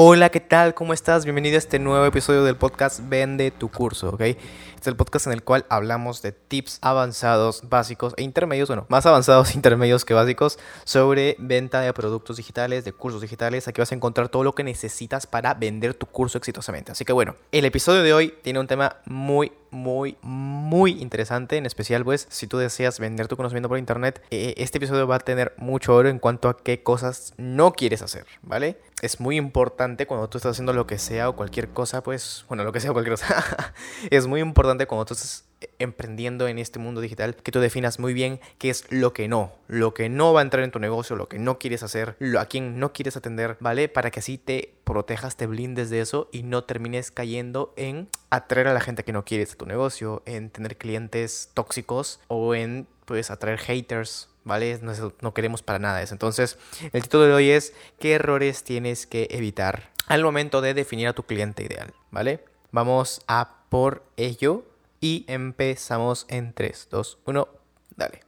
[0.00, 0.74] Hola, ¿qué tal?
[0.74, 1.24] ¿Cómo estás?
[1.24, 4.20] Bienvenido a este nuevo episodio del podcast Vende tu curso, ¿ok?
[4.20, 4.38] Este
[4.80, 9.06] es el podcast en el cual hablamos de tips avanzados, básicos e intermedios, bueno, más
[9.06, 13.66] avanzados, intermedios que básicos, sobre venta de productos digitales, de cursos digitales.
[13.66, 16.92] Aquí vas a encontrar todo lo que necesitas para vender tu curso exitosamente.
[16.92, 21.66] Así que bueno, el episodio de hoy tiene un tema muy, muy, muy interesante, en
[21.66, 25.18] especial pues si tú deseas vender tu conocimiento por internet, eh, este episodio va a
[25.18, 28.78] tener mucho oro en cuanto a qué cosas no quieres hacer, ¿vale?
[29.00, 32.64] Es muy importante cuando tú estás haciendo lo que sea o cualquier cosa, pues, bueno,
[32.64, 33.72] lo que sea o cualquier cosa,
[34.10, 35.44] es muy importante cuando tú estás
[35.78, 39.52] emprendiendo en este mundo digital que tú definas muy bien qué es lo que no,
[39.66, 42.46] lo que no va a entrar en tu negocio, lo que no quieres hacer, a
[42.46, 43.88] quien no quieres atender, ¿vale?
[43.88, 48.68] Para que así te protejas, te blindes de eso y no termines cayendo en atraer
[48.68, 52.86] a la gente que no quieres a tu negocio, en tener clientes tóxicos o en
[53.04, 54.80] pues atraer haters, ¿vale?
[55.20, 56.14] No, queremos para nada eso.
[56.14, 56.58] Entonces,
[56.92, 61.12] el título de hoy es ¿qué errores tienes que evitar al momento de definir a
[61.12, 62.42] tu cliente ideal, ¿vale?
[62.72, 64.64] Vamos a por ello
[65.00, 67.48] y empezamos en 3, 2, 1,
[67.94, 68.20] dale.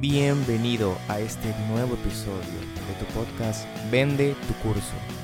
[0.00, 5.21] Bienvenido a este nuevo episodio de tu podcast Vende tu curso.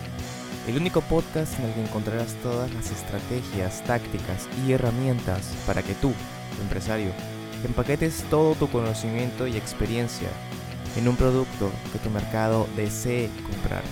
[0.69, 5.95] El único podcast en el que encontrarás todas las estrategias, tácticas y herramientas para que
[5.95, 6.13] tú,
[6.61, 7.11] empresario,
[7.65, 10.29] empaquetes todo tu conocimiento y experiencia
[10.99, 13.83] en un producto que tu mercado desee comprar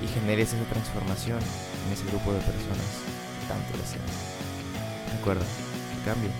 [0.00, 2.86] y generes esa transformación en ese grupo de personas
[3.40, 5.16] que tanto deseas.
[5.16, 5.44] Recuerda,
[5.98, 6.30] el cambio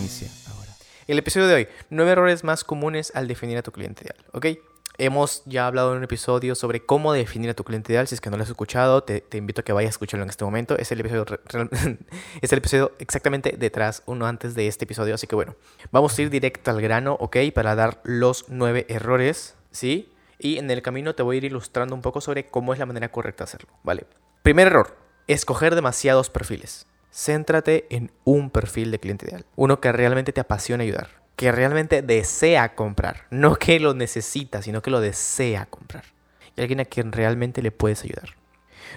[0.00, 0.72] inicia ahora.
[1.06, 4.75] El episodio de hoy, nueve errores más comunes al definir a tu cliente ideal, ¿ok?
[4.98, 8.08] Hemos ya hablado en un episodio sobre cómo definir a tu cliente ideal.
[8.08, 10.30] Si es que no lo has escuchado, te, invito a que vayas a escucharlo en
[10.30, 10.78] este momento.
[10.78, 11.26] Es el, episodio,
[12.40, 15.14] es el episodio exactamente detrás, uno antes de este episodio.
[15.14, 15.54] Así que bueno,
[15.92, 17.36] vamos a ir directo al grano, ¿ok?
[17.54, 20.10] Para dar los nueve errores, ¿sí?
[20.38, 22.86] Y en el camino te voy a ir ilustrando un poco sobre cómo es la
[22.86, 24.06] manera correcta de hacerlo, ¿vale?
[24.42, 24.96] Primer error,
[25.26, 26.86] escoger demasiados perfiles.
[27.12, 32.02] Céntrate en un perfil de cliente ideal, uno que realmente te apasiona ayudar que realmente
[32.02, 33.26] desea comprar.
[33.30, 36.04] No que lo necesita, sino que lo desea comprar.
[36.56, 38.34] Y alguien a quien realmente le puedes ayudar.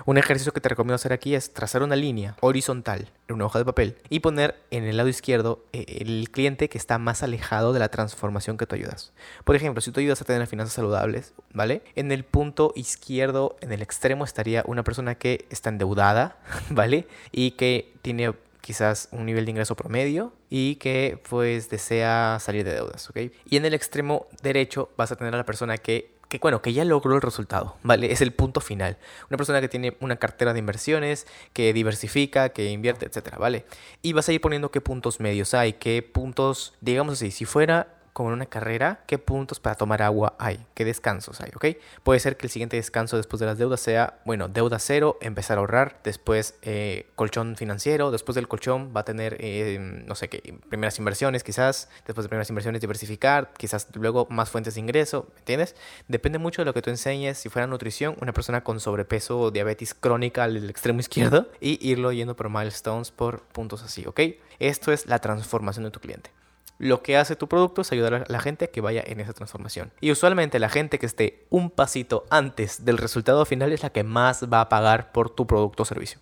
[0.06, 3.60] Un ejercicio que te recomiendo hacer aquí es trazar una línea horizontal en una hoja
[3.60, 7.74] de papel y poner en el lado izquierdo eh, el cliente que está más alejado
[7.74, 9.14] de la transformación que tú ayudas.
[9.44, 11.82] Por ejemplo, si tú ayudas a tener finanzas saludables, ¿vale?
[11.96, 16.38] En el punto izquierdo, en el extremo, estaría una persona que está endeudada,
[16.70, 17.08] ¿vale?
[17.32, 18.34] Y que tiene
[18.70, 23.18] quizás un nivel de ingreso promedio y que pues desea salir de deudas, ¿ok?
[23.50, 26.72] Y en el extremo derecho vas a tener a la persona que, que, bueno, que
[26.72, 28.12] ya logró el resultado, ¿vale?
[28.12, 29.00] Es el punto final.
[29.28, 33.66] Una persona que tiene una cartera de inversiones, que diversifica, que invierte, etcétera, ¿vale?
[34.04, 37.99] Y vas a ir poniendo qué puntos medios hay, qué puntos, digamos así, si fuera
[38.14, 41.78] como en una carrera, qué puntos para tomar agua hay, qué descansos hay, ¿ok?
[42.04, 45.58] Puede ser que el siguiente descanso después de las deudas sea, bueno, deuda cero, empezar
[45.58, 50.30] a ahorrar, después eh, colchón financiero, después del colchón va a tener, eh, no sé
[50.30, 55.28] qué, primeras inversiones quizás, después de primeras inversiones diversificar, quizás luego más fuentes de ingreso,
[55.34, 55.76] ¿me entiendes?
[56.08, 59.52] Depende mucho de lo que tú enseñes, si fuera nutrición, una persona con sobrepeso o
[59.52, 64.22] diabetes crónica al extremo izquierdo y irlo yendo por milestones, por puntos así, ¿ok?
[64.60, 66.32] Esto es la transformación de tu cliente
[66.80, 69.34] lo que hace tu producto es ayudar a la gente a que vaya en esa
[69.34, 69.92] transformación.
[70.02, 74.04] Y usualmente la gente que esté un pasito antes del resultado final es la que
[74.04, 76.20] más va a pagar por tu producto o servicio.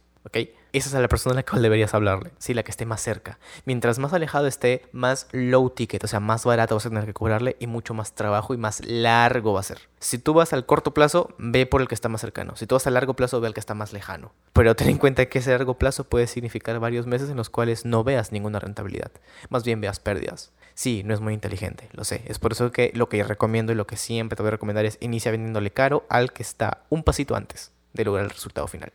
[0.74, 3.40] Esa es la persona a la cual deberías hablarle, sí, la que esté más cerca.
[3.66, 7.14] Mientras más alejado esté, más low ticket, o sea, más barato vas a tener que
[7.14, 9.90] cobrarle y mucho más trabajo y más largo va a ser.
[10.00, 12.56] Si tú vas al corto plazo, ve por el que está más cercano.
[12.56, 14.34] Si tú vas a largo plazo, ve al que está más lejano.
[14.54, 17.86] Pero ten en cuenta que ese largo plazo puede significar varios meses en los cuales
[17.86, 19.12] no veas ninguna rentabilidad.
[19.50, 20.52] Más bien veas pérdidas.
[20.76, 22.22] Sí, no es muy inteligente, lo sé.
[22.28, 24.86] Es por eso que lo que recomiendo y lo que siempre te voy a recomendar
[24.86, 28.92] es inicia vendiéndole caro al que está un pasito antes de lograr el resultado final.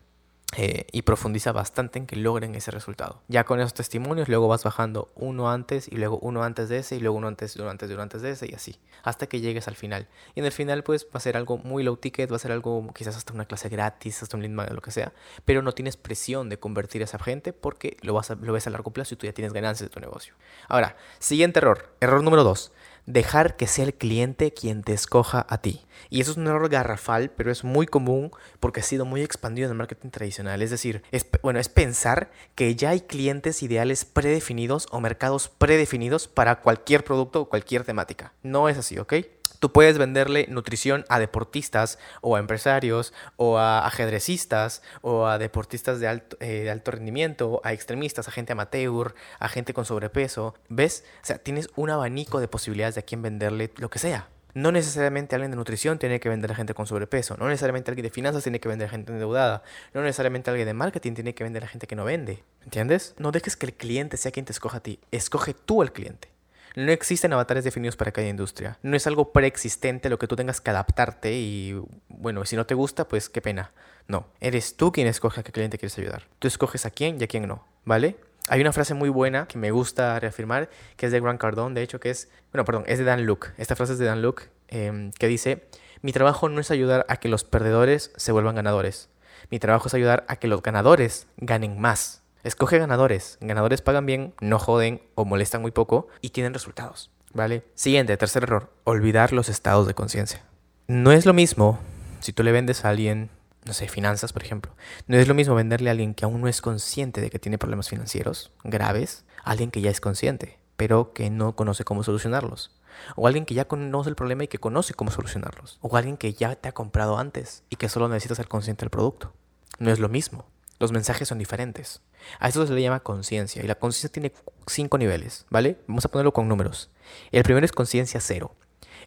[0.54, 3.22] Eh, y profundiza bastante en que logren ese resultado.
[3.28, 6.97] Ya con esos testimonios, luego vas bajando uno antes y luego uno antes de ese
[6.97, 9.66] y luego uno antes, uno antes, uno antes de ese y así, hasta que llegues
[9.66, 10.09] al final.
[10.34, 12.53] Y en el final, pues va a ser algo muy low ticket, va a ser
[12.53, 15.15] algo quizás hasta una clase gratis, hasta un lead magnet, lo que sea,
[15.47, 18.71] pero no tienes presión de convertir a esa gente porque lo, vas lo ves a
[18.71, 20.34] largo plazo y tú ya tienes ganancias de tu negocio.
[20.68, 22.72] Ahora, siguiente error, error número dos
[23.07, 25.84] dejar que sea el cliente quien te escoja a ti.
[26.10, 29.66] Y eso es un error garrafal, pero es muy común porque ha sido muy expandido
[29.66, 30.63] en el marketing tradicional.
[30.63, 36.28] Es decir, es, bueno, es pensar que ya hay clientes ideales predefinidos o mercados predefinidos
[36.28, 38.33] para cualquier producto o cualquier temática.
[38.43, 39.15] No es así, ¿ok?
[39.62, 46.00] Tú puedes venderle nutrición a deportistas o a empresarios o a ajedrecistas o a deportistas
[46.00, 50.56] de alto, eh, alto rendimiento, a extremistas, a gente amateur, a gente con sobrepeso.
[50.68, 51.04] ¿Ves?
[51.22, 54.26] O sea, tienes un abanico de posibilidades de a quién venderle lo que sea.
[54.53, 57.36] No necesariamente alguien de nutrición tiene que vender a gente con sobrepeso.
[57.36, 59.62] No necesariamente alguien de finanzas tiene que vender a gente endeudada.
[59.94, 62.42] No necesariamente alguien de marketing tiene que vender a gente que no vende.
[62.65, 63.15] ¿Entiendes?
[63.16, 64.98] No dejes que el cliente sea quien te escoja a ti.
[65.12, 66.31] Escoge tú al cliente.
[66.74, 68.78] No existen avatares definidos para cada industria.
[68.83, 72.74] No es algo preexistente lo que tú tengas que adaptarte y, bueno, si no te
[72.74, 73.72] gusta, pues qué pena.
[74.09, 76.28] No, eres tú quien escoge a qué cliente quieres ayudar.
[76.39, 78.16] Tú escoges a quién y a quién no, ¿vale?
[78.48, 81.83] Hay una frase muy buena que me gusta reafirmar, que es de Grant Cardone, de
[81.83, 83.48] hecho, que es, bueno, perdón, es de Dan Luke.
[83.57, 85.68] Esta frase es de Dan Luke, em, que dice,
[86.01, 89.09] mi trabajo no es ayudar a que los perdedores se vuelvan ganadores.
[89.51, 92.22] Mi trabajo es ayudar a que los ganadores ganen más.
[92.44, 93.39] Escoge ganadores.
[93.41, 97.10] Ganadores pagan bien, no joden o molestan muy poco y tienen resultados.
[97.33, 97.65] ¿Vale?
[97.74, 98.71] Siguiente, tercer error.
[98.84, 100.44] Olvidar los estados de conciencia.
[100.86, 101.78] No es lo mismo
[102.21, 103.30] si tú le vendes a alguien
[103.65, 104.72] no sé, finanzas, por ejemplo.
[105.06, 107.59] No es lo mismo venderle a alguien que aún no es consciente de que tiene
[107.59, 112.77] problemas financieros graves, a alguien que ya es consciente, pero que no conoce cómo solucionarlos.
[113.16, 115.78] O alguien que ya conoce el problema y que conoce cómo solucionarlos.
[115.80, 118.91] O alguien que ya te ha comprado antes y que solo necesita ser consciente del
[118.91, 119.33] producto.
[119.78, 120.44] No es lo mismo.
[120.82, 122.00] Los mensajes son diferentes.
[122.40, 123.62] A eso se le llama conciencia.
[123.62, 124.32] Y la conciencia tiene
[124.66, 125.78] cinco niveles, ¿vale?
[125.86, 126.90] Vamos a ponerlo con números.
[127.30, 128.56] El primero es conciencia cero.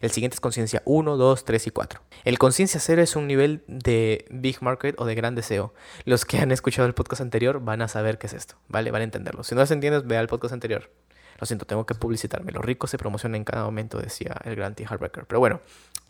[0.00, 2.00] El siguiente es conciencia 1, 2, 3 y 4.
[2.24, 5.74] El conciencia 0 es un nivel de big market o de gran deseo.
[6.06, 8.90] Los que han escuchado el podcast anterior van a saber qué es esto, ¿vale?
[8.90, 9.44] Van a entenderlo.
[9.44, 10.90] Si no lo entiendes, ve al podcast anterior.
[11.38, 12.52] Lo siento, tengo que publicitarme.
[12.52, 14.84] Los ricos se promocionan en cada momento, decía el gran T.
[14.86, 15.26] Hardbacker.
[15.26, 15.60] Pero bueno,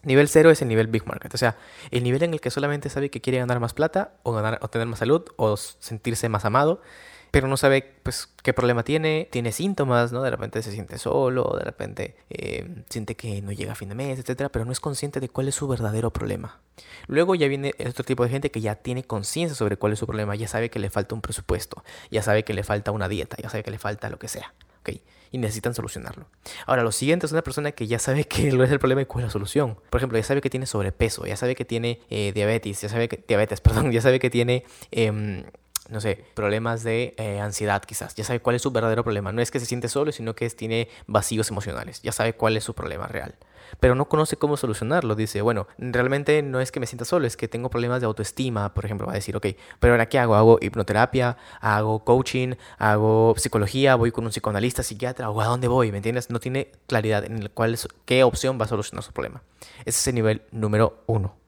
[0.02, 1.34] nivel 0 es el nivel big market.
[1.34, 1.56] O sea,
[1.90, 4.68] el nivel en el que solamente sabe que quiere ganar más plata o, ganar, o
[4.68, 6.80] tener más salud o sentirse más amado
[7.36, 10.22] pero no sabe pues qué problema tiene, tiene síntomas, ¿no?
[10.22, 13.94] De repente se siente solo, de repente eh, siente que no llega a fin de
[13.94, 16.60] mes, etcétera, pero no es consciente de cuál es su verdadero problema.
[17.08, 20.06] Luego ya viene otro tipo de gente que ya tiene conciencia sobre cuál es su
[20.06, 23.36] problema, ya sabe que le falta un presupuesto, ya sabe que le falta una dieta,
[23.36, 25.00] ya sabe que le falta lo que sea, ¿ok?
[25.30, 26.26] Y necesitan solucionarlo.
[26.66, 29.24] Ahora, lo siguiente es una persona que ya sabe qué es el problema y cuál
[29.24, 29.78] es la solución.
[29.90, 33.08] Por ejemplo, ya sabe que tiene sobrepeso, ya sabe que tiene eh, diabetes, ya sabe
[33.08, 34.64] que, diabetes, perdón, ya sabe que tiene...
[34.90, 35.44] Em,
[35.88, 38.14] no sé, problemas de eh, ansiedad quizás.
[38.16, 39.30] Ya sabe cuál es su verdadero problema.
[39.30, 42.02] No es que se siente solo, sino que tiene vacíos emocionales.
[42.02, 43.36] Ya sabe cuál es su problema real.
[43.80, 45.14] Pero no conoce cómo solucionarlo.
[45.14, 48.74] Dice, bueno, realmente no es que me sienta solo, es que tengo problemas de autoestima,
[48.74, 49.06] por ejemplo.
[49.06, 49.46] Va a decir, ok,
[49.80, 50.34] pero ahora ¿qué hago?
[50.34, 51.36] ¿Hago hipnoterapia?
[51.60, 52.54] ¿Hago coaching?
[52.78, 53.94] ¿Hago psicología?
[53.96, 55.30] ¿Voy con un psicoanalista, psiquiatra?
[55.30, 55.90] ¿O a dónde voy?
[55.90, 56.30] ¿Me entiendes?
[56.30, 59.42] No tiene claridad en el cual, qué opción va a solucionar su problema.
[59.80, 61.45] Ese es el nivel número uno.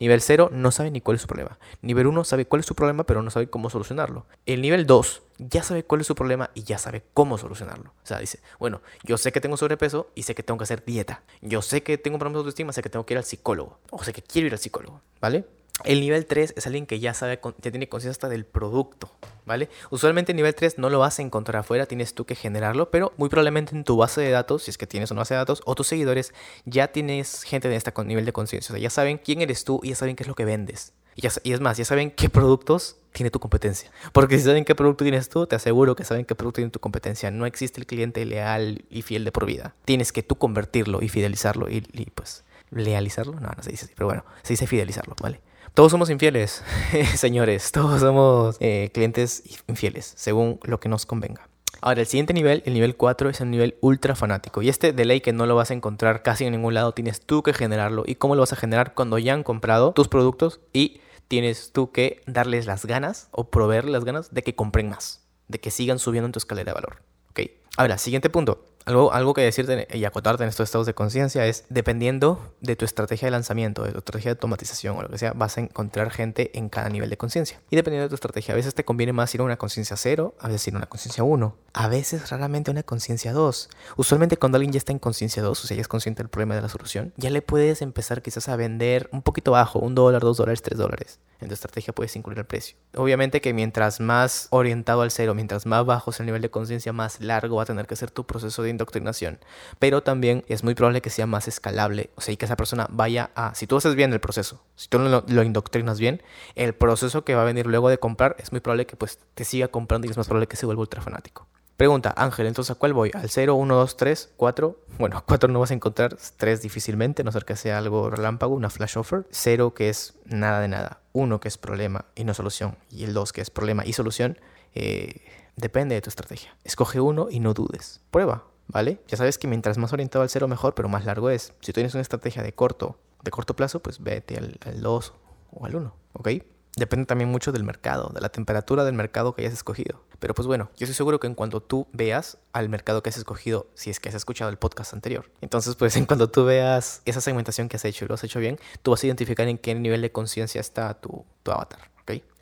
[0.00, 1.58] Nivel 0 no sabe ni cuál es su problema.
[1.82, 4.26] Nivel 1 sabe cuál es su problema, pero no sabe cómo solucionarlo.
[4.46, 7.90] El nivel 2 ya sabe cuál es su problema y ya sabe cómo solucionarlo.
[7.90, 10.84] O sea, dice, bueno, yo sé que tengo sobrepeso y sé que tengo que hacer
[10.84, 11.22] dieta.
[11.40, 13.78] Yo sé que tengo problemas de autoestima, sé que tengo que ir al psicólogo.
[13.90, 15.44] O sé que quiero ir al psicólogo, ¿vale?
[15.82, 19.10] El nivel 3 es alguien que ya sabe, ya tiene conciencia hasta del producto,
[19.44, 19.68] ¿vale?
[19.90, 23.12] Usualmente el nivel 3 no lo vas a encontrar afuera, tienes tú que generarlo, pero
[23.16, 25.62] muy probablemente en tu base de datos, si es que tienes una base de datos,
[25.66, 26.32] o tus seguidores,
[26.64, 28.72] ya tienes gente de este nivel de conciencia.
[28.72, 30.92] O sea, ya saben quién eres tú y ya saben qué es lo que vendes.
[31.16, 33.90] Y, y, es más, ya saben qué productos tiene tu competencia.
[34.12, 36.80] Porque si saben qué producto tienes tú, te aseguro que saben qué producto tiene tu
[36.80, 37.32] competencia.
[37.32, 39.74] No existe el cliente leal y fiel de por vida.
[39.84, 43.38] Tienes que tú convertirlo y fidelizarlo y, y pues, lealizarlo.
[43.40, 45.40] No, no se dice así, pero bueno, se dice fidelizarlo, ¿vale?
[45.74, 46.62] Todos somos infieles,
[47.16, 47.72] señores.
[47.72, 51.48] Todos somos eh, clientes infieles, según lo que nos convenga.
[51.80, 54.62] Ahora, el siguiente nivel, el nivel 4, es el nivel ultra fanático.
[54.62, 57.20] Y este de ley que no lo vas a encontrar casi en ningún lado, tienes
[57.20, 58.04] tú que generarlo.
[58.06, 58.94] ¿Y cómo lo vas a generar?
[58.94, 63.94] Cuando ya han comprado tus productos y tienes tú que darles las ganas o proveerles
[63.94, 67.02] las ganas de que compren más, de que sigan subiendo en tu escalera de valor.
[67.30, 67.50] ¿Ok?
[67.76, 68.64] Ahora, siguiente punto.
[68.86, 72.84] Algo, algo que decirte y acotarte en estos estados de conciencia es, dependiendo de tu
[72.84, 76.10] estrategia de lanzamiento, de tu estrategia de automatización o lo que sea, vas a encontrar
[76.10, 77.60] gente en cada nivel de conciencia.
[77.70, 80.34] Y dependiendo de tu estrategia, a veces te conviene más ir a una conciencia cero,
[80.38, 83.70] a veces ir a una conciencia 1, a veces raramente a una conciencia 2.
[83.96, 86.54] Usualmente cuando alguien ya está en conciencia 2, o sea, ya es consciente del problema
[86.54, 90.20] de la solución, ya le puedes empezar quizás a vender un poquito bajo, un dólar,
[90.20, 91.20] dos dólares, tres dólares.
[91.40, 92.76] En tu estrategia puedes incluir el precio.
[92.96, 96.92] Obviamente que mientras más orientado al cero, mientras más bajo es el nivel de conciencia,
[96.92, 99.38] más largo va a tener que ser tu proceso de indoctrinación.
[99.78, 102.10] Pero también es muy probable que sea más escalable.
[102.14, 103.54] O sea, y que esa persona vaya a...
[103.54, 106.22] Si tú haces bien el proceso, si tú lo, indoctrinas bien,
[106.54, 109.44] el proceso que va a venir luego de comprar es muy probable que pues te
[109.44, 111.46] siga comprando y es más probable que se vuelva ultra fanático.
[111.76, 113.10] Pregunta, Ángel, entonces ¿a cuál voy?
[113.14, 114.80] ¿Al 0, 1, 2, 3, 4?
[114.98, 118.70] Bueno, 4 no vas a encontrar, 3 difícilmente, no ser que sea algo relámpago, una
[118.70, 119.26] flash offer.
[119.30, 121.00] 0 que es nada de nada.
[121.12, 122.76] 1 que es problema y no solución.
[122.90, 124.38] Y el 2 que es problema y solución.
[124.74, 125.20] Eh,
[125.56, 126.56] depende de tu estrategia.
[126.64, 128.00] Escoge uno y no dudes.
[128.10, 128.44] Prueba.
[128.68, 129.00] ¿Vale?
[129.08, 131.52] Ya sabes que mientras más orientado al cero mejor, pero más largo es.
[131.60, 135.14] Si tienes una estrategia de corto, de corto plazo, pues vete al, al 2
[135.52, 136.28] o al 1, ¿ok?
[136.76, 140.02] Depende también mucho del mercado, de la temperatura del mercado que hayas escogido.
[140.18, 143.16] Pero pues bueno, yo estoy seguro que en cuanto tú veas al mercado que has
[143.16, 147.02] escogido, si es que has escuchado el podcast anterior, entonces pues en cuanto tú veas
[147.04, 149.58] esa segmentación que has hecho y lo has hecho bien, tú vas a identificar en
[149.58, 151.93] qué nivel de conciencia está tu, tu avatar.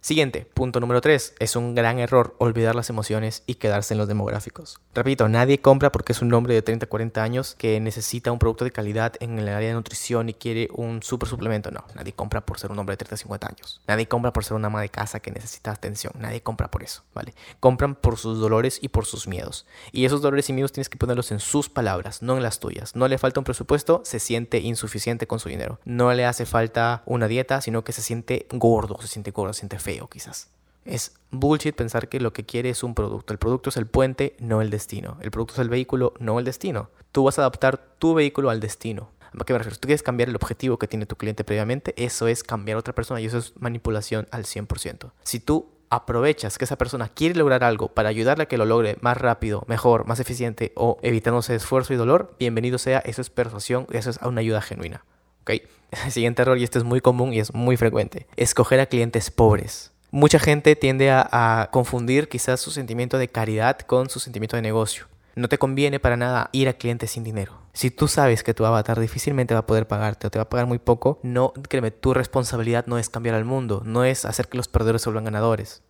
[0.04, 1.35] Siguiente, punto número 3.
[1.38, 4.80] Es un gran error olvidar las emociones y quedarse en los demográficos.
[4.97, 8.64] Repito, nadie compra porque es un hombre de 30, 40 años que necesita un producto
[8.64, 11.71] de calidad en el área de nutrición y quiere un super suplemento.
[11.71, 13.80] No, nadie compra por ser un hombre de 30, 50 años.
[13.87, 16.12] Nadie compra por ser una ama de casa que necesita atención.
[16.18, 17.32] Nadie compra por eso, ¿vale?
[17.61, 19.66] Compran por sus dolores y por sus miedos.
[19.92, 22.97] Y esos dolores y miedos tienes que ponerlos en sus palabras, no en las tuyas.
[22.97, 25.78] No le falta un presupuesto, se siente insuficiente con su dinero.
[25.85, 29.61] No le hace falta una dieta, sino que se siente gordo, se siente gordo, se
[29.61, 30.49] siente feo quizás.
[30.84, 33.32] Es bullshit pensar que lo que quiere es un producto.
[33.32, 35.16] El producto es el puente, no el destino.
[35.20, 36.90] El producto es el vehículo, no el destino.
[37.12, 39.11] Tú vas a adaptar tu vehículo al destino.
[39.38, 39.75] ¿A qué me refiero?
[39.75, 42.80] Si tú quieres cambiar el objetivo que tiene tu cliente previamente, eso es cambiar a
[42.80, 45.12] otra persona y eso es manipulación al 100%.
[45.22, 48.96] Si tú aprovechas que esa persona quiere lograr algo para ayudarle a que lo logre
[49.02, 53.87] más rápido, mejor, más eficiente o evitándose esfuerzo y dolor, bienvenido sea, eso es persuasión,
[53.90, 55.04] eso es una ayuda genuina.
[55.42, 55.50] ¿Ok?
[56.04, 59.30] El siguiente error, y este es muy común y es muy frecuente, escoger a clientes
[59.30, 59.92] pobres.
[60.11, 65.06] Mucha gente tiende a, confundir quizás su sentimiento de caridad con su sentimiento de negocio.
[65.34, 67.54] No te conviene para nada ir a clientes sin dinero.
[67.72, 70.49] Si tú sabes que tu avatar difícilmente va a poder pagarte o te va a
[70.50, 74.49] pagar muy poco, no, créeme, tu responsabilidad no es cambiar al mundo, no es hacer
[74.49, 75.82] que los perdedores se vuelvan ganadores.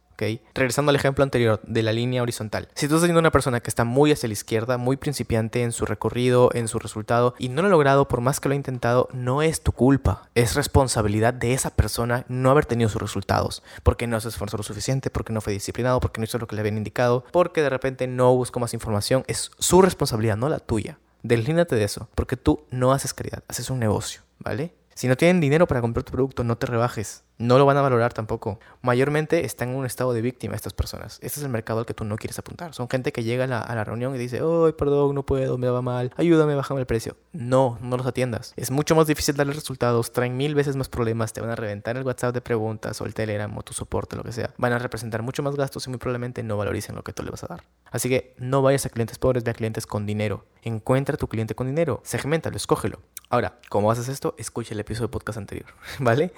[0.55, 2.69] Regresando al ejemplo anterior de la línea horizontal.
[2.75, 5.73] Si tú estás viendo una persona que está muy hacia la izquierda, muy principiante en
[5.73, 8.57] su recorrido, en su resultado, y no lo ha logrado por más que lo ha
[8.57, 10.29] intentado, no es tu culpa.
[10.35, 13.62] Es responsabilidad de esa persona no haber tenido sus resultados.
[13.83, 16.57] Porque no se esforzó lo suficiente, porque no fue disciplinado, porque no hizo lo que
[16.57, 19.25] le habían indicado, porque de repente no buscó más información.
[19.26, 20.99] Es su responsabilidad, no la tuya.
[21.23, 24.75] Deslíndate de eso, porque tú no haces caridad, haces un negocio, ¿vale?
[24.95, 27.25] Si no tienen dinero para comprar tu producto, no te rebajes.
[27.43, 28.61] No lo van a valorar tampoco.
[28.83, 31.19] Mayormente están en un estado de víctima estas personas.
[31.23, 32.73] Este es el mercado al que tú no quieres apuntar.
[32.73, 35.83] Son gente que llega a la, reunión y dice, ay, perdón, no puedo, me va
[35.83, 37.17] mal, ayúdame, bájame el precio.
[37.33, 38.53] No, no los atiendas.
[38.55, 41.97] Es mucho más difícil darles resultados, traen mil veces más problemas, te van a reventar
[41.97, 44.55] el WhatsApp de preguntas o el Telegram o tu soporte, lo que sea.
[44.57, 47.33] Van a representar mucho más gastos y muy probablemente no valoricen lo que tú le
[47.33, 47.65] vas a dar.
[47.91, 50.45] Así que no vayas a clientes pobres, ve a clientes con dinero.
[50.63, 53.01] Encuentra a tu cliente con dinero, segmentalo, escógelo.
[53.31, 54.35] Ahora, ¿cómo haces esto?
[54.39, 55.67] Escucha el episodio de podcast anterior,
[55.99, 56.33] ¿vale?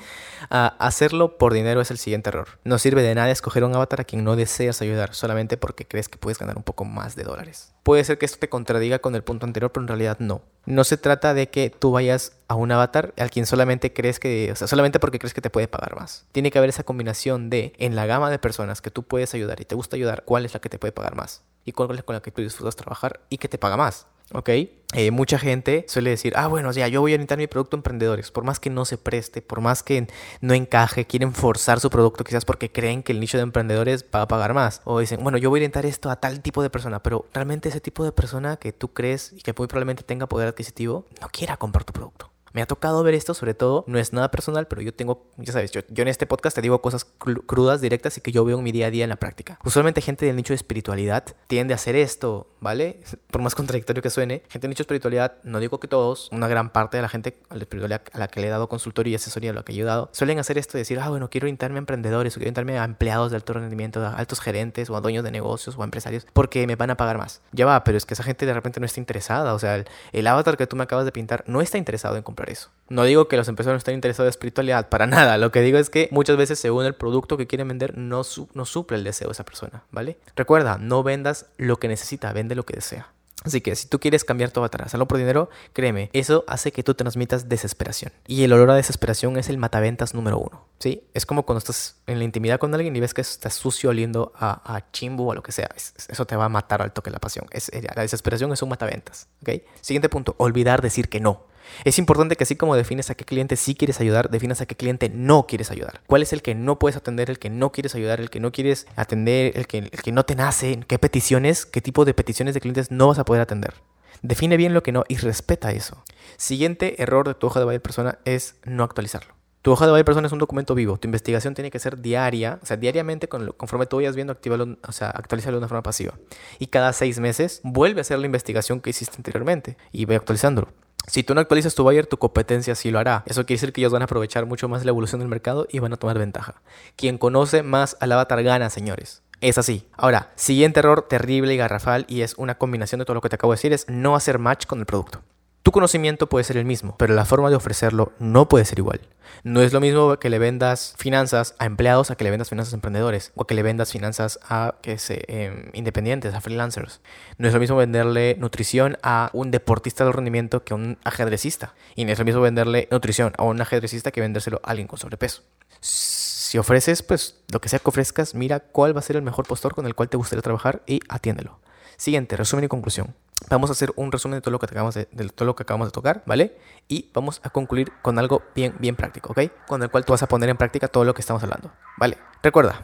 [0.94, 2.46] Hacerlo por dinero es el siguiente error.
[2.62, 6.08] No sirve de nada escoger un avatar a quien no deseas ayudar solamente porque crees
[6.08, 7.74] que puedes ganar un poco más de dólares.
[7.82, 10.42] Puede ser que esto te contradiga con el punto anterior, pero en realidad no.
[10.66, 14.52] No se trata de que tú vayas a un avatar al quien solamente crees que,
[14.52, 16.26] o sea, solamente porque crees que te puede pagar más.
[16.30, 19.60] Tiene que haber esa combinación de, en la gama de personas que tú puedes ayudar
[19.60, 22.04] y te gusta ayudar, cuál es la que te puede pagar más y cuál es
[22.04, 24.06] con la que tú disfrutas trabajar y que te paga más.
[24.32, 24.50] ¿Ok?
[24.96, 27.78] Eh, mucha gente suele decir, ah, bueno, ya, yo voy a orientar mi producto a
[27.78, 30.06] emprendedores, por más que no se preste, por más que
[30.40, 34.22] no encaje, quieren forzar su producto quizás porque creen que el nicho de emprendedores va
[34.22, 34.82] a pagar más.
[34.84, 37.68] O dicen, bueno, yo voy a orientar esto a tal tipo de persona, pero realmente
[37.68, 41.28] ese tipo de persona que tú crees y que muy probablemente tenga poder adquisitivo, no
[41.28, 42.33] quiera comprar tu producto.
[42.54, 45.52] Me ha tocado ver esto, sobre todo, no es nada personal, pero yo tengo, ya
[45.52, 48.62] sabes, yo, en este podcast te digo cosas crudas, directas y que yo veo en
[48.62, 49.58] mi día a día en la práctica.
[49.64, 53.00] Usualmente gente del nicho de espiritualidad tiende a hacer esto, ¿vale?
[53.32, 56.46] Por más contradictorio que suene, gente del nicho de espiritualidad, no digo que todos, una
[56.46, 59.10] gran parte de la gente a la espiritualidad a la que le he dado consultoría
[59.10, 61.46] y asesoría, a lo que he ayudado, suelen hacer esto de decir, ah, bueno, quiero
[61.46, 64.96] orientarme a emprendedores o quiero orientarme a empleados de alto rendimiento, a altos gerentes o
[64.96, 67.40] a dueños de negocios o a empresarios porque me van a pagar más.
[67.50, 69.82] Ya va, pero es que esa gente de repente no está interesada, o sea,
[70.12, 72.70] el avatar que tú me acabas de pintar no está interesado en comprar eso.
[72.88, 75.38] No digo que los empresarios no estén interesados en espiritualidad, para nada.
[75.38, 78.22] Lo que digo es que muchas veces, según el producto que quieren vender, no,
[78.54, 80.18] no suple el deseo de esa persona, ¿vale?
[80.36, 83.14] Recuerda, no vendas lo que necesita, vende lo que desea.
[83.44, 86.82] Así que si tú quieres cambiar tu avatar, hacerlo por dinero, créeme, eso hace que
[86.82, 88.10] tú transmitas desesperación.
[88.26, 91.04] Y el olor a desesperación es el mataventas número uno, ¿sí?
[91.12, 94.32] Es como cuando estás en la intimidad con alguien y ves que está sucio oliendo
[94.34, 95.68] a, a chimbo o a lo que sea.
[95.76, 97.46] eso te va a matar al toque la pasión.
[97.50, 99.62] Es, la desesperación es un mataventas, ¿ok?
[99.82, 101.44] Siguiente punto, olvidar decir que no.
[101.84, 104.76] Es importante que así como defines a qué cliente sí quieres ayudar, definas a qué
[104.76, 106.00] cliente no quieres ayudar.
[106.06, 108.52] ¿Cuál es el que no puedes atender, el que no quieres ayudar, el que no
[108.52, 110.80] quieres atender, el que, el que no te nace?
[110.86, 113.74] ¿Qué peticiones, qué tipo de peticiones de clientes no vas a poder atender?
[114.22, 116.02] Define bien lo que no y respeta eso.
[116.36, 119.34] Siguiente error de tu hoja de buyer persona es no actualizarlo.
[119.60, 120.98] Tu hoja de buyer persona es un documento vivo.
[120.98, 124.92] Tu investigación tiene que ser diaria, o sea, diariamente, conforme tú vayas viendo, activarlo, o
[124.92, 126.14] sea, actualizarlo de una forma pasiva.
[126.58, 130.68] Y cada seis meses vuelve a hacer la investigación que hiciste anteriormente y ve actualizándolo.
[131.06, 133.22] Si tú no actualizas tu buyer, tu competencia sí lo hará.
[133.26, 135.78] Eso quiere decir que ellos van a aprovechar mucho más la evolución del mercado y
[135.78, 136.62] van a tomar ventaja.
[136.96, 139.22] Quien conoce más al avatar gana, señores.
[139.40, 139.86] Es así.
[139.96, 143.36] Ahora, siguiente error terrible y garrafal y es una combinación de todo lo que te
[143.36, 145.20] acabo de decir es no hacer match con el producto.
[145.64, 149.00] Tu conocimiento puede ser el mismo, pero la forma de ofrecerlo no puede ser igual.
[149.44, 152.74] No es lo mismo que le vendas finanzas a empleados a que le vendas finanzas
[152.74, 157.00] a emprendedores o que le vendas finanzas a que se, em, independientes, a freelancers.
[157.38, 161.72] No es lo mismo venderle nutrición a un deportista de rendimiento que a un ajedrecista.
[161.96, 164.98] Y no es lo mismo venderle nutrición a un ajedrecista que vendérselo a alguien con
[164.98, 165.44] sobrepeso.
[165.80, 169.46] Si ofreces, pues lo que sea que ofrezcas, mira cuál va a ser el mejor
[169.46, 171.58] postor con el cual te gustaría trabajar y atiéndelo.
[171.96, 173.14] Siguiente, resumen y conclusión.
[173.48, 175.88] Vamos a hacer un resumen de todo lo que acabamos de, todo lo que acabamos
[175.88, 176.58] de tocar, ¿vale?
[176.88, 179.40] Y vamos a concluir con algo bien, bien práctico, ¿ok?
[179.66, 182.18] Con el cual tú vas a poner en práctica todo lo que estamos hablando, ¿vale?
[182.42, 182.82] Recuerda,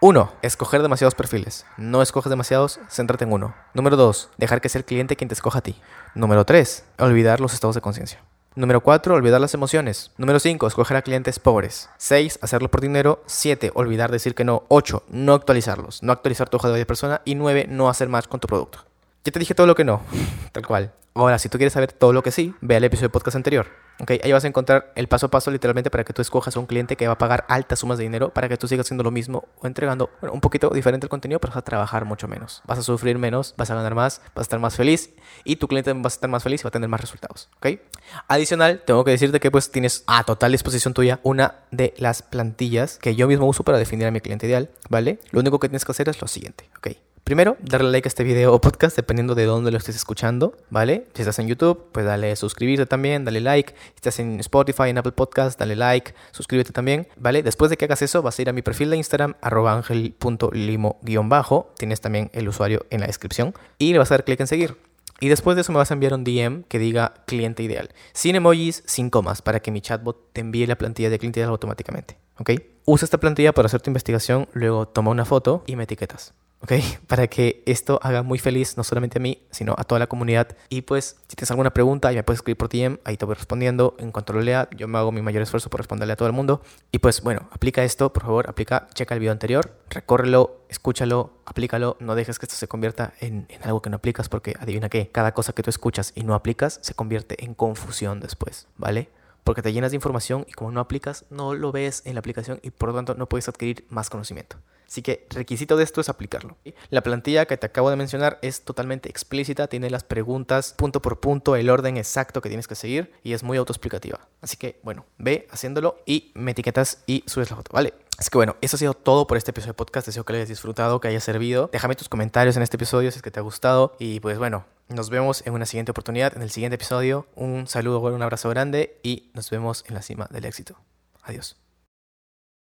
[0.00, 1.66] uno, escoger demasiados perfiles.
[1.76, 3.54] No escoges demasiados, céntrate en uno.
[3.74, 5.80] Número dos, dejar que sea el cliente quien te escoja a ti.
[6.14, 8.20] Número tres, olvidar los estados de conciencia.
[8.58, 10.10] Número 4, olvidar las emociones.
[10.16, 11.90] Número 5, escoger a clientes pobres.
[11.98, 13.22] 6, hacerlo por dinero.
[13.26, 14.64] 7, olvidar decir que no.
[14.66, 16.02] 8, no actualizarlos.
[16.02, 17.22] No actualizar tu hoja de vida de persona.
[17.24, 18.87] Y 9, no hacer más con tu producto.
[19.28, 20.00] Ya te dije todo lo que no,
[20.52, 20.94] tal cual.
[21.12, 23.66] Ahora, si tú quieres saber todo lo que sí, ve al episodio de podcast anterior.
[24.00, 26.60] Okay, ahí vas a encontrar el paso a paso literalmente para que tú escojas a
[26.60, 29.04] un cliente que va a pagar altas sumas de dinero para que tú sigas haciendo
[29.04, 32.62] lo mismo o entregando un poquito diferente el contenido, pero vas a trabajar mucho menos.
[32.64, 35.10] Vas a sufrir menos, vas a ganar más, vas a estar más feliz
[35.44, 37.50] y tu cliente va a estar más feliz y va a tener más resultados.
[37.58, 37.82] ¿okay?
[38.28, 42.96] Adicional, tengo que decirte que pues tienes a total disposición tuya una de las plantillas
[42.96, 45.18] que yo mismo uso para definir a mi cliente ideal, ¿vale?
[45.32, 46.96] Lo único que tienes que hacer es lo siguiente, ¿ok?
[47.28, 51.08] Primero, darle like a este video o podcast dependiendo de dónde lo estés escuchando, ¿vale?
[51.12, 53.74] Si estás en YouTube, pues dale suscribirte también, dale like.
[53.74, 57.42] Si estás en Spotify, en Apple Podcast, dale like, suscríbete también, ¿vale?
[57.42, 61.74] Después de que hagas eso, vas a ir a mi perfil de Instagram, arroba angel.limo-bajo.
[61.76, 63.52] Tienes también el usuario en la descripción.
[63.76, 64.78] Y le vas a dar clic en seguir.
[65.20, 67.90] Y después de eso me vas a enviar un DM que diga cliente ideal.
[68.14, 71.50] Sin emojis, sin comas, para que mi chatbot te envíe la plantilla de cliente ideal
[71.50, 72.16] automáticamente.
[72.38, 72.52] ¿Ok?
[72.86, 76.32] Usa esta plantilla para hacer tu investigación, luego toma una foto y me etiquetas.
[76.60, 76.72] ¿Ok?
[77.06, 80.56] Para que esto haga muy feliz no solamente a mí, sino a toda la comunidad.
[80.68, 83.94] Y pues, si tienes alguna pregunta, ya puedes escribir por DM, ahí te voy respondiendo.
[83.98, 86.34] En cuanto lo lea, yo me hago mi mayor esfuerzo por responderle a todo el
[86.34, 86.62] mundo.
[86.92, 91.96] Y pues, bueno, aplica esto, por favor, aplica, checa el video anterior, recórrelo, escúchalo, aplícalo.
[92.00, 95.10] No dejes que esto se convierta en, en algo que no aplicas, porque adivina qué,
[95.10, 99.08] cada cosa que tú escuchas y no aplicas se convierte en confusión después, ¿vale?
[99.44, 102.60] Porque te llenas de información y como no aplicas, no lo ves en la aplicación
[102.62, 104.56] y por lo tanto no puedes adquirir más conocimiento.
[104.86, 106.56] Así que requisito de esto es aplicarlo.
[106.88, 111.20] La plantilla que te acabo de mencionar es totalmente explícita, tiene las preguntas punto por
[111.20, 114.28] punto, el orden exacto que tienes que seguir y es muy autoexplicativa.
[114.40, 117.92] Así que bueno, ve haciéndolo y me etiquetas y subes la foto, ¿vale?
[118.18, 120.06] Así que bueno, eso ha sido todo por este episodio de podcast.
[120.06, 121.70] Deseo que lo hayas disfrutado, que haya servido.
[121.72, 123.94] Déjame tus comentarios en este episodio si es que te ha gustado.
[124.00, 127.28] Y pues bueno, nos vemos en una siguiente oportunidad, en el siguiente episodio.
[127.36, 130.76] Un saludo, un abrazo grande y nos vemos en la cima del éxito.
[131.22, 131.67] Adiós.